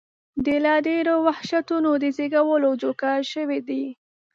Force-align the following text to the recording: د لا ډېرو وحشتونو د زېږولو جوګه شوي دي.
د 0.45 0.47
لا 0.65 0.75
ډېرو 0.87 1.15
وحشتونو 1.27 1.89
د 2.01 2.03
زېږولو 2.17 2.69
جوګه 2.81 3.13
شوي 3.31 3.59
دي. 3.67 3.83